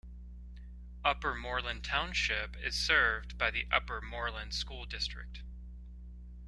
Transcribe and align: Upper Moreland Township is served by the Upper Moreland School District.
Upper 1.05 1.35
Moreland 1.35 1.83
Township 1.83 2.57
is 2.57 2.73
served 2.73 3.37
by 3.37 3.51
the 3.51 3.67
Upper 3.71 4.01
Moreland 4.01 4.51
School 4.55 4.87
District. 4.87 5.43